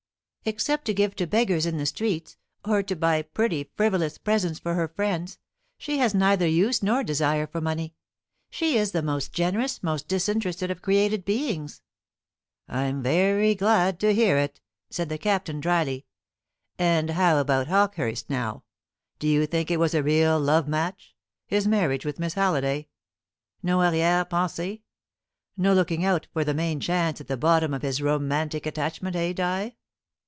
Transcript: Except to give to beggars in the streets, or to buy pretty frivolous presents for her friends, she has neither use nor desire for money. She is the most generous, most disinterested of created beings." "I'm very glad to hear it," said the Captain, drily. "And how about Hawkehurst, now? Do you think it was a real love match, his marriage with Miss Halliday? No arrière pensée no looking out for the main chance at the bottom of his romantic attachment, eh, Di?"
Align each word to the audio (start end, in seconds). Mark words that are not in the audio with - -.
Except 0.43 0.85
to 0.85 0.93
give 0.95 1.15
to 1.17 1.27
beggars 1.27 1.67
in 1.67 1.77
the 1.77 1.85
streets, 1.85 2.35
or 2.65 2.81
to 2.81 2.95
buy 2.95 3.21
pretty 3.21 3.69
frivolous 3.75 4.17
presents 4.17 4.57
for 4.57 4.73
her 4.73 4.87
friends, 4.87 5.37
she 5.77 5.99
has 5.99 6.15
neither 6.15 6.47
use 6.47 6.81
nor 6.81 7.03
desire 7.03 7.45
for 7.45 7.61
money. 7.61 7.93
She 8.49 8.75
is 8.75 8.91
the 8.91 9.03
most 9.03 9.33
generous, 9.33 9.83
most 9.83 10.07
disinterested 10.07 10.71
of 10.71 10.81
created 10.81 11.25
beings." 11.25 11.83
"I'm 12.67 13.03
very 13.03 13.53
glad 13.53 13.99
to 13.99 14.15
hear 14.15 14.35
it," 14.35 14.59
said 14.89 15.09
the 15.09 15.19
Captain, 15.19 15.59
drily. 15.59 16.07
"And 16.79 17.11
how 17.11 17.37
about 17.37 17.67
Hawkehurst, 17.67 18.27
now? 18.27 18.63
Do 19.19 19.27
you 19.27 19.45
think 19.45 19.69
it 19.69 19.77
was 19.77 19.93
a 19.93 20.01
real 20.01 20.39
love 20.39 20.67
match, 20.67 21.15
his 21.45 21.67
marriage 21.67 22.03
with 22.03 22.17
Miss 22.17 22.33
Halliday? 22.33 22.87
No 23.61 23.77
arrière 23.77 24.27
pensée 24.27 24.81
no 25.55 25.71
looking 25.75 26.03
out 26.03 26.25
for 26.33 26.43
the 26.43 26.55
main 26.55 26.79
chance 26.79 27.21
at 27.21 27.27
the 27.27 27.37
bottom 27.37 27.75
of 27.75 27.83
his 27.83 28.01
romantic 28.01 28.65
attachment, 28.65 29.15
eh, 29.15 29.33
Di?" 29.33 29.75